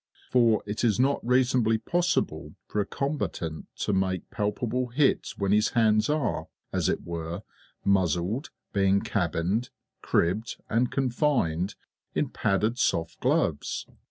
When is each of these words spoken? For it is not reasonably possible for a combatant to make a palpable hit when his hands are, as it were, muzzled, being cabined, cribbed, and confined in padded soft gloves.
For 0.31 0.63
it 0.65 0.83
is 0.83 0.99
not 0.99 1.23
reasonably 1.23 1.77
possible 1.77 2.55
for 2.65 2.81
a 2.81 2.87
combatant 2.87 3.67
to 3.81 3.93
make 3.93 4.23
a 4.23 4.33
palpable 4.35 4.87
hit 4.87 5.35
when 5.37 5.51
his 5.51 5.69
hands 5.77 6.09
are, 6.09 6.47
as 6.73 6.89
it 6.89 7.03
were, 7.03 7.43
muzzled, 7.85 8.49
being 8.73 9.01
cabined, 9.01 9.69
cribbed, 10.01 10.59
and 10.67 10.91
confined 10.91 11.75
in 12.15 12.29
padded 12.29 12.79
soft 12.79 13.19
gloves. 13.19 13.85